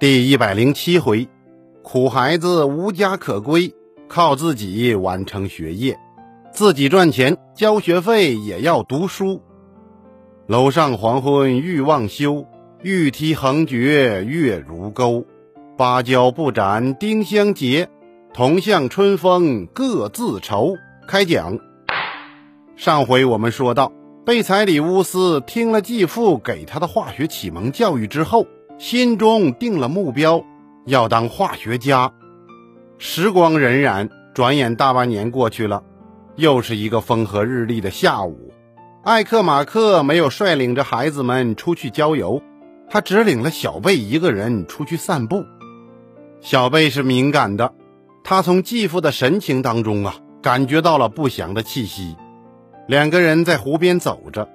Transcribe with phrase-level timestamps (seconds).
[0.00, 1.28] 第一百零七回，
[1.82, 3.74] 苦孩子无家可归，
[4.06, 5.98] 靠自己完成学业，
[6.52, 9.42] 自己赚钱交学费也要读书。
[10.46, 12.46] 楼上黄昏欲望休，
[12.80, 15.26] 玉梯横绝月如钩。
[15.76, 17.88] 芭蕉不展丁香结，
[18.32, 20.76] 同向春风各自愁。
[21.08, 21.58] 开讲。
[22.76, 23.92] 上回我们说到，
[24.24, 28.46] 贝彩里乌斯听了继父给他的化学启蒙教育之后。
[28.78, 30.44] 心中定了目标，
[30.86, 32.12] 要当化学家。
[32.96, 35.82] 时光荏苒，转眼大半年过去了，
[36.36, 38.52] 又是一个风和日丽的下午。
[39.02, 42.40] 艾克马克没有率领着孩子们出去郊游，
[42.88, 45.44] 他只领了小贝一个人出去散步。
[46.40, 47.74] 小贝是敏感的，
[48.22, 52.14] 他从继父的神情当中啊，感觉到了不祥的气息。
[52.86, 54.48] 两个人在湖边走着，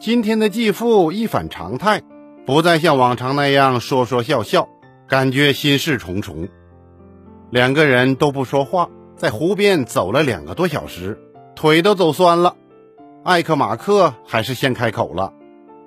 [0.00, 2.00] 今天的继父一反常态。
[2.46, 4.68] 不再像往常那样说说笑笑，
[5.08, 6.48] 感觉心事重重。
[7.50, 11.18] 两个人都不说话，在湖边走了两个多小时，
[11.56, 12.54] 腿都走酸了。
[13.24, 15.32] 艾克马克还是先开口了：“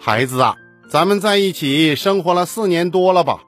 [0.00, 0.56] 孩子啊，
[0.88, 3.40] 咱们在一起生活了四年多了吧？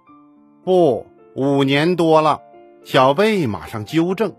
[0.62, 2.40] 不，五年多了。”
[2.84, 4.34] 小贝马上纠正。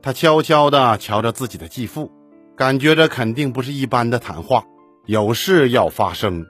[0.00, 2.10] 他悄悄地瞧着自己的继父，
[2.56, 4.64] 感觉这肯定不是一般的谈话，
[5.04, 6.46] 有事要发生。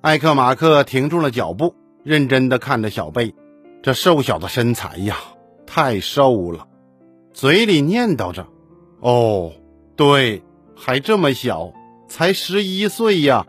[0.00, 3.34] 艾克马克停住了脚步，认真的看着小贝，
[3.82, 5.16] 这瘦小的身材呀，
[5.66, 6.68] 太瘦了，
[7.32, 8.46] 嘴里念叨着
[9.02, 9.50] ：“哦，
[9.96, 10.44] 对，
[10.76, 11.72] 还这么小，
[12.08, 13.44] 才十一岁呀。”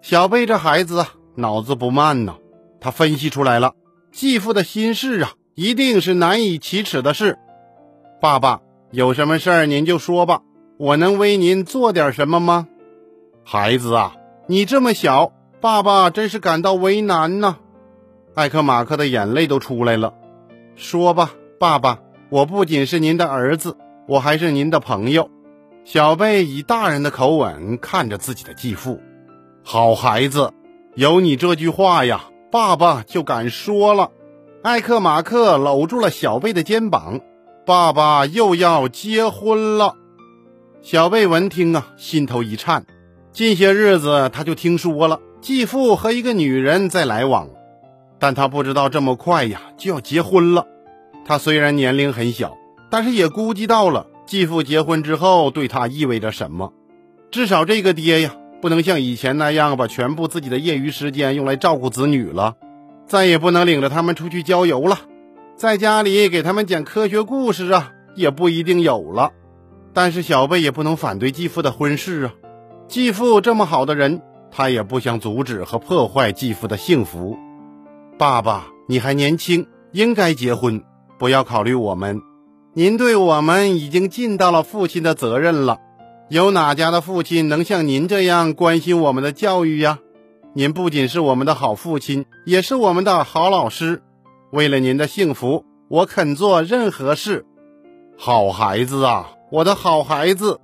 [0.00, 2.36] 小贝这孩子，脑子不慢呐，
[2.80, 3.74] 他分析出来了，
[4.12, 7.38] 继父的心事啊，一定是难以启齿的事。
[8.20, 8.60] 爸爸
[8.92, 10.42] 有什么事儿您就说吧，
[10.78, 12.68] 我能为您做点什么吗？
[13.42, 14.14] 孩子啊，
[14.46, 15.32] 你这么小。
[15.62, 17.54] 爸爸真是感到为难呐，
[18.34, 20.12] 艾克马克的眼泪都出来了。
[20.74, 23.76] 说吧，爸爸，我不仅是您的儿子，
[24.08, 25.30] 我还是您的朋友。
[25.84, 29.00] 小贝以大人的口吻看着自己的继父。
[29.62, 30.52] 好孩子，
[30.96, 34.10] 有你这句话呀，爸爸就敢说了。
[34.64, 37.20] 艾克马克搂住了小贝的肩膀。
[37.64, 39.94] 爸爸又要结婚了。
[40.80, 42.84] 小贝闻听啊，心头一颤。
[43.30, 45.20] 近些日子他就听说了。
[45.42, 47.48] 继父和一个女人在来往，
[48.20, 50.68] 但他不知道这么快呀就要结婚了。
[51.24, 52.56] 他虽然年龄很小，
[52.88, 56.72] 但是也估计到了继父结婚之后对他意味着什么。
[57.32, 62.54] 至少这个爹呀，不能像以前那样把全部自己的业余时间用来照顾子女了，
[63.08, 65.00] 再也不能领着他们出去郊游了，
[65.56, 69.32] 在家里给他们讲科学故事啊，也不一定有了。
[69.92, 72.34] 但是小贝也不能反对继父的婚事啊，
[72.86, 74.22] 继父这么好的人。
[74.52, 77.36] 他也不想阻止和破坏继父的幸福。
[78.18, 80.84] 爸爸，你还年轻，应该结婚，
[81.18, 82.20] 不要考虑我们。
[82.74, 85.78] 您对我们已经尽到了父亲的责任了。
[86.28, 89.98] 有哪家的父亲能像您这样关心我们的教育呀？
[90.54, 94.02] 您不仅是我们的好父亲，也是我们的好老师。
[94.50, 97.46] 为了您的幸福，我肯做任何事。
[98.18, 100.60] 好孩子啊，我的好孩子！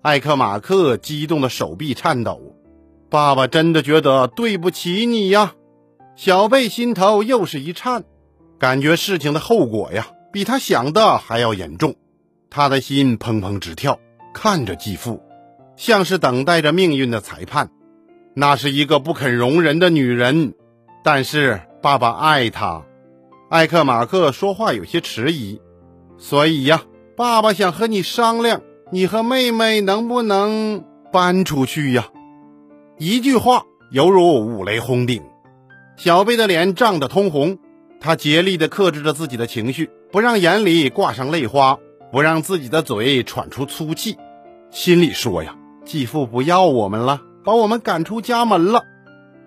[0.00, 2.56] 艾克马克激动的手臂颤抖。
[3.12, 5.52] 爸爸真的觉得对不起你呀，
[6.16, 8.04] 小贝心头又是一颤，
[8.58, 11.94] 感觉事情的后果呀比他想的还要严重，
[12.48, 13.98] 他的心砰砰直跳，
[14.32, 15.20] 看着继父，
[15.76, 17.68] 像是等待着命运的裁判。
[18.32, 20.54] 那是一个不肯容人的女人，
[21.04, 22.86] 但是爸爸爱她。
[23.50, 25.60] 艾克马克说话有些迟疑，
[26.16, 26.84] 所以呀，
[27.14, 32.08] 爸爸想和你商量，你和妹妹能不能搬出去呀？
[32.98, 35.22] 一句话犹如五雷轰顶，
[35.96, 37.58] 小贝的脸涨得通红，
[38.00, 41.78] 他竭力地克制着自己的情绪，不让眼里挂上泪花，
[42.12, 44.18] 不让自己的嘴喘出粗气，
[44.70, 48.84] 心里说呀：“继父不要我们了，把我们赶出家门了。”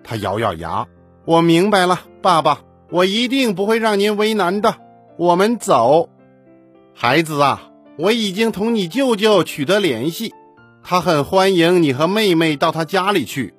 [0.02, 0.86] 他咬咬牙
[1.24, 4.76] ：“我明白了，爸爸，我一定不会让您为难的。
[5.16, 6.10] 我们走，
[6.94, 10.34] 孩子啊，我已经同你舅舅取得联系。”
[10.88, 13.54] 他很欢迎你和妹妹到他家里去。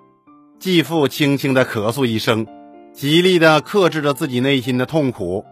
[0.59, 2.47] 继父轻轻的咳嗽一声，
[2.93, 5.43] 极力的克制着自己内心的痛苦。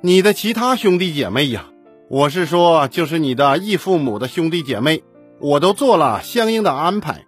[0.00, 1.66] 你的其他兄弟姐妹呀，
[2.08, 5.02] 我是说，就是你的异父母的兄弟姐妹，
[5.40, 7.26] 我都做了相应的安排。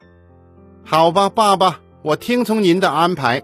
[0.86, 3.42] 好吧，爸爸，我听从您的安排。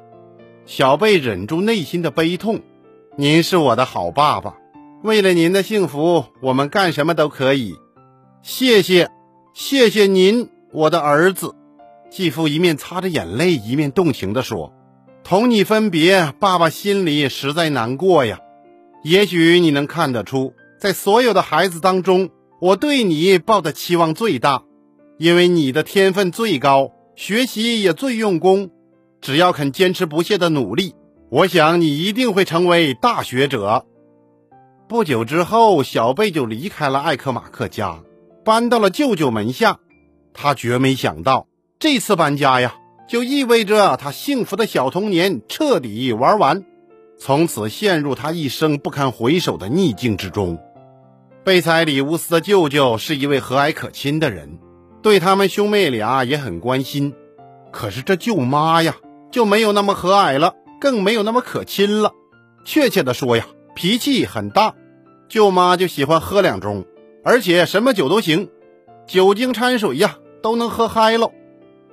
[0.64, 2.62] 小贝忍住内心的悲痛，
[3.18, 4.54] 您是我的好爸爸，
[5.02, 7.74] 为了您的幸福，我们干什么都可以。
[8.40, 9.10] 谢谢。
[9.60, 11.56] 谢谢您，我的儿子。
[12.12, 14.72] 继父一面擦着眼泪，一面动情地说
[15.24, 18.38] ：“同你分别，爸爸心里实在难过呀。
[19.02, 24.62] 也许你能看得出，在所有的孩子当中，我对你抱的期望最大，
[25.18, 28.70] 因为你的天分最高，学习也最用功。
[29.20, 30.94] 只要肯坚持不懈的努力，
[31.30, 33.86] 我想你一定会成为大学者。
[34.88, 37.98] 不久之后，小贝就离开了艾克马克家，
[38.44, 39.78] 搬到了舅舅门下。
[40.32, 41.46] 他绝没想到，
[41.78, 42.76] 这次搬家呀，
[43.08, 46.64] 就意味着他幸福的小童年彻底玩完。
[47.18, 50.58] 从此陷入他一生不堪回首的逆境之中。
[51.42, 54.58] 贝采里乌斯的舅舅是一位和蔼可亲的人，
[55.02, 57.14] 对他们兄妹俩也很关心。
[57.72, 58.96] 可是这舅妈呀，
[59.32, 62.12] 就没有那么和蔼了，更没有那么可亲了。
[62.64, 64.74] 确切的说呀，脾气很大。
[65.28, 66.84] 舅妈就喜欢喝两盅，
[67.28, 68.48] 而且什么酒都行，
[69.06, 71.32] 酒精掺水呀，都能喝嗨喽。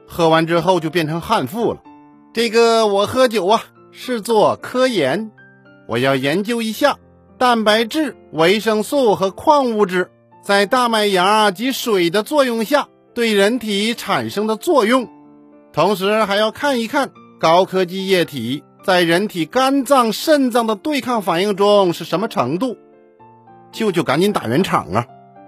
[0.08, 1.82] 喝完之后就变成悍妇了。
[2.34, 3.62] 这个我喝酒啊。
[3.98, 5.32] 是做科研，
[5.88, 6.98] 我要研究一下
[7.38, 10.12] 蛋白质、维生素和矿物质
[10.44, 15.08] 在大麦芽及水的作用下对人体产生的作用，
[15.72, 22.76] 同时还要看一看高科技液体在人体肝脏、肾脏的对抗反应中是什么程度。
[23.72, 25.06] 舅舅赶紧打圆场啊！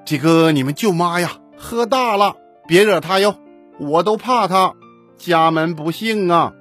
[0.07, 3.35] 这个你们舅妈呀，喝大了，别惹她哟，
[3.77, 4.73] 我都怕她，
[5.17, 6.53] 家门不幸啊。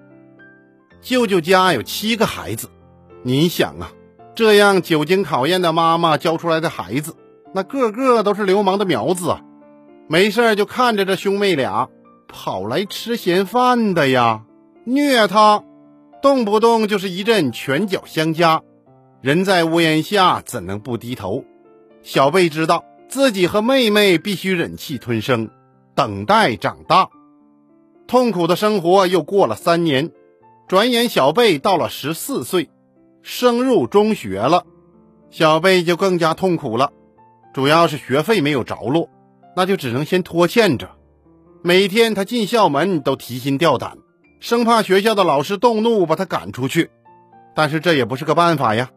[1.00, 2.68] 舅舅家有七个孩子，
[3.22, 3.92] 你想啊，
[4.34, 7.14] 这样久经考验的妈妈教出来的孩子，
[7.54, 9.40] 那个个都是流氓的苗子啊！
[10.08, 11.88] 没事就看着这兄妹俩
[12.26, 14.42] 跑来吃闲饭的呀，
[14.82, 15.62] 虐他，
[16.20, 18.62] 动不动就是一阵拳脚相加。
[19.20, 21.44] 人在屋檐下，怎能不低头？
[22.02, 25.50] 小贝知道自己和妹妹必须忍气吞声，
[25.94, 27.08] 等待长大。
[28.06, 30.12] 痛苦的生活又过了三年。
[30.68, 32.70] 转眼，小贝到了十四岁，
[33.22, 34.64] 升入中学了。
[35.30, 36.90] 小贝就更加痛苦了，
[37.54, 39.08] 主要是学费没有着落，
[39.54, 40.90] 那就只能先拖欠着。
[41.62, 43.98] 每天他进校门都提心吊胆，
[44.40, 46.90] 生怕学校的老师动怒把他赶出去。
[47.54, 48.90] 但是这也不是个办法呀。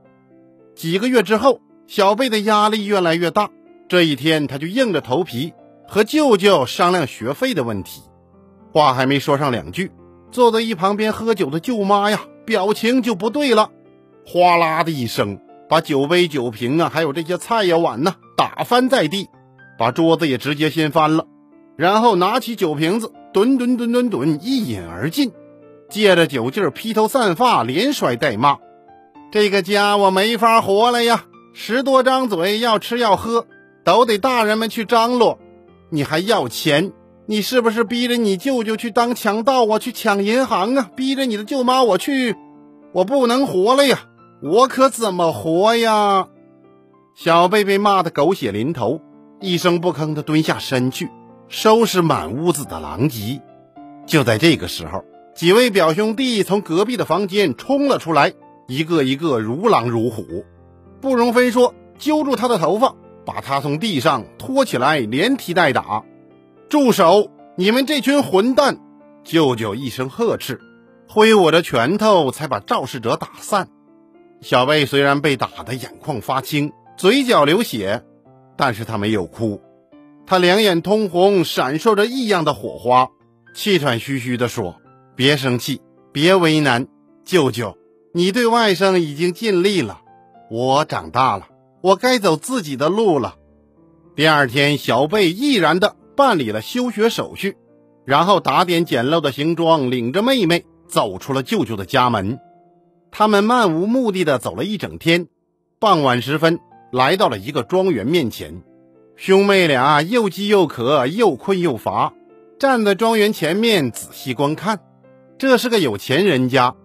[0.75, 3.51] 几个月之后，小贝的压力越来越大。
[3.89, 5.51] 这一天，他就硬着头皮
[5.87, 8.03] 和舅舅商量学费的问题。
[8.71, 9.91] 话还没说上两句。
[10.31, 13.71] 坐在一旁边喝酒的舅妈呀，表情就不对了，
[14.27, 19.27] 哗啦的一声，把酒杯、酒瓶啊，还有这些菜呀、碗呢，打翻在地，
[19.79, 21.25] 把桌子也直接掀翻了，
[21.75, 25.31] 然后拿起酒瓶子，吨吨吨吨吨一饮而尽，
[25.89, 28.59] 借着酒劲披头散发，连摔带骂
[29.33, 31.25] ：“这个家我没法活了呀！
[31.55, 33.47] 十多张嘴要吃要喝，
[33.97, 35.39] 都得大人们去张罗，
[35.89, 36.93] 你还要钱？”
[37.25, 39.77] 你是不是逼着你舅舅去当强盗啊？
[39.77, 40.89] 去抢银行啊？
[40.95, 42.35] 逼着你的舅妈我去，
[42.91, 43.99] 我不能活了呀！
[44.41, 46.27] 我可怎么活呀？
[47.15, 49.01] 小贝被骂得狗血淋头，
[49.41, 51.09] 一声不吭地蹲下身去
[51.49, 53.41] 收拾满屋子的狼藉。
[54.07, 55.03] 就在这个时候，
[55.35, 58.33] 几位表兄弟从隔壁的房间冲了出来，
[58.67, 60.45] 一个一个如狼如虎，
[60.99, 62.95] 不容分说，揪住他的头发，
[63.29, 66.03] 把他从地上拖起来，连踢带打。
[66.67, 67.29] 住手！
[67.55, 68.79] 你们这群混蛋！
[69.23, 70.59] 舅舅一声呵斥，
[71.07, 73.69] 挥舞着拳头才把肇事者打散。
[74.41, 78.03] 小贝虽然被打得眼眶发青，嘴角流血，
[78.57, 79.61] 但是他没有哭，
[80.25, 83.09] 他两眼通红，闪烁着异样的火花，
[83.53, 84.77] 气喘吁吁地说
[85.15, 85.81] ：“别生气，
[86.11, 86.87] 别为难，
[87.25, 87.77] 舅舅，
[88.11, 90.01] 你对外甥已经尽力了，
[90.49, 91.47] 我长大了，
[91.81, 93.35] 我该走自己的路了。”
[94.15, 95.95] 第二天，小贝毅然的。
[96.19, 97.55] 办理了休学手续，
[98.03, 102.41] 然后打点简陋的行装，领着妹妹走出了舅舅的家门。
[103.09, 105.29] 他们漫无目的的走了一整天，
[105.79, 106.59] 傍晚时分
[106.91, 108.61] 来到了一个庄园面前。
[109.15, 112.11] 兄妹俩又饥又渴，又困又乏，
[112.59, 114.81] 站在庄园前面仔细观看。
[115.37, 116.75] 这是个有钱人家，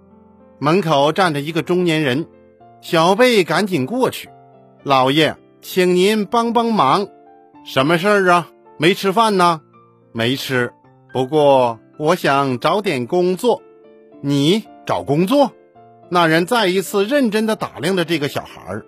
[0.60, 2.28] 门口站着一个中年人。
[2.80, 4.28] 小贝赶紧过去
[4.84, 7.08] ：“老爷，请您帮帮忙，
[7.64, 9.62] 什么事儿啊？”没吃饭呢，
[10.12, 10.74] 没吃。
[11.10, 13.62] 不过我想找点工作。
[14.20, 15.52] 你找工作？
[16.10, 18.86] 那人再一次认真的打量着这个小孩儿。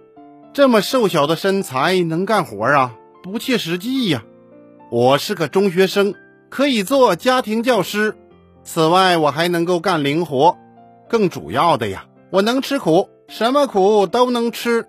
[0.52, 2.94] 这么瘦小的身材，能干活啊？
[3.22, 4.22] 不切实际呀。
[4.90, 6.14] 我是个中学生，
[6.50, 8.14] 可以做家庭教师。
[8.64, 10.58] 此外，我还能够干零活。
[11.08, 14.86] 更主要的呀，我能吃苦，什么苦都能吃。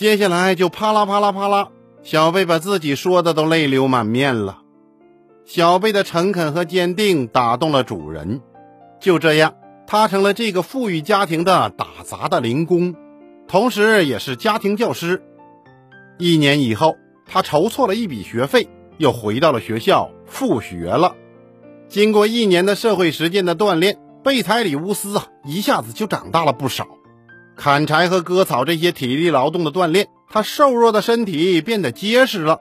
[0.00, 1.68] 接下来就啪啦啪啦啪啦。
[2.02, 4.62] 小贝把自己说的都泪流满面了。
[5.44, 8.40] 小贝的诚恳和坚定打动了主人，
[8.98, 12.94] 就这样，他成了这个富裕家庭的打杂的零工，
[13.46, 15.22] 同时也是家庭教师。
[16.16, 21.14] 一年以后，他筹措了一笔学费，又回到了学校复学了。
[21.90, 26.86] 经过一年的社会实践的锻炼，贝采里乌斯啊，一下子就长大了不少。
[27.60, 32.58] 砍柴和割草这些体力劳动的锻炼，他瘦弱的身体变得结实了。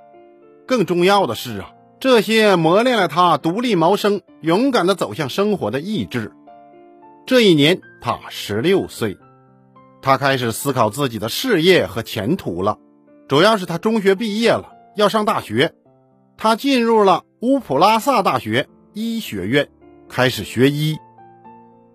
[0.68, 6.34] 更重要的是啊，这些磨练了他独立谋生、勇敢的走向生活的意志。
[7.26, 9.18] 这一年，他十六岁，
[10.02, 12.78] 他开始思考自己的事业和前途了。
[13.30, 14.66] 主要是他中学毕业了，
[14.98, 15.74] 要上大学。
[16.36, 19.70] 他进入了乌普拉萨大学医学院，
[20.10, 20.98] 开始学医。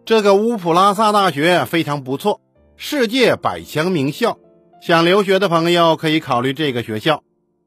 [0.07, 2.41] 这个乌普拉萨大学非常不错，
[2.77, 4.39] 世界百强名校。
[4.81, 7.23] 想留学的朋友可以考虑这个学校。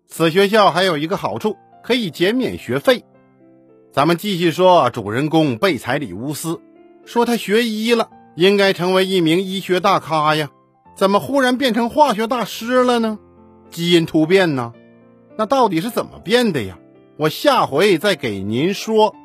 [0.08, 3.04] 此学校还有一个好处，可以减免学费。
[3.92, 6.62] 咱们继续说主人公贝采里乌斯。
[7.06, 10.50] 说他学医了，应该成为一名医学大咖呀，
[10.96, 13.18] 怎么忽然变成化学大师了呢？
[13.72, 14.74] 基因突变呢？
[15.38, 16.78] 那到底是怎么变的呀？
[17.18, 19.16] 我下回再给您说。